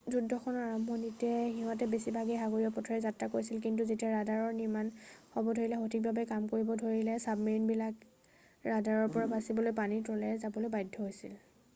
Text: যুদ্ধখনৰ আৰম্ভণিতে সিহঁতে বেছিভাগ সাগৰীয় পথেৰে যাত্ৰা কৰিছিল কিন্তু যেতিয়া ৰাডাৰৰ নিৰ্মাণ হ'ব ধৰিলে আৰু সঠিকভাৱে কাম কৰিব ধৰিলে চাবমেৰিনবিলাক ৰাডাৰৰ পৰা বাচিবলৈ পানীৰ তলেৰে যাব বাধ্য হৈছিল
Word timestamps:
যুদ্ধখনৰ 0.13 0.63
আৰম্ভণিতে 0.67 1.27
সিহঁতে 1.57 1.87
বেছিভাগ 1.89 2.29
সাগৰীয় 2.37 2.71
পথেৰে 2.77 3.03
যাত্ৰা 3.03 3.27
কৰিছিল 3.33 3.59
কিন্তু 3.65 3.85
যেতিয়া 3.89 4.09
ৰাডাৰৰ 4.13 4.57
নিৰ্মাণ 4.63 4.89
হ'ব 5.35 5.51
ধৰিলে 5.59 5.77
আৰু 5.81 5.89
সঠিকভাৱে 5.91 6.25
কাম 6.33 6.47
কৰিব 6.55 6.73
ধৰিলে 6.85 7.19
চাবমেৰিনবিলাক 7.29 8.03
ৰাডাৰৰ 8.71 9.13
পৰা 9.19 9.29
বাচিবলৈ 9.37 9.77
পানীৰ 9.83 10.07
তলেৰে 10.11 10.43
যাব 10.49 10.59
বাধ্য 10.79 11.07
হৈছিল 11.07 11.39